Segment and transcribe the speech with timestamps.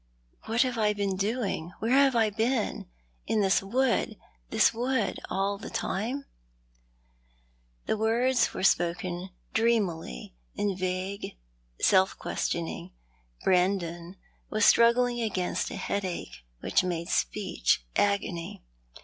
[0.47, 2.87] What have I been doing, where have I been?
[3.27, 4.17] In this wood—
[4.49, 6.25] this wood— all the time?"
[7.85, 11.37] The words were spoken dreamily, in vague
[11.79, 12.93] self questioning.
[13.43, 14.15] Brandon
[14.49, 18.63] was struggling against a headache which made speech agony.